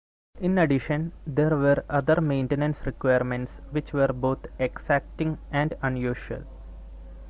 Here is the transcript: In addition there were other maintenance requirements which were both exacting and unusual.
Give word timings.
In 0.39 0.57
addition 0.57 1.11
there 1.27 1.55
were 1.55 1.83
other 1.87 2.21
maintenance 2.21 2.87
requirements 2.87 3.61
which 3.69 3.93
were 3.93 4.07
both 4.11 4.47
exacting 4.57 5.37
and 5.51 5.75
unusual. 5.83 6.41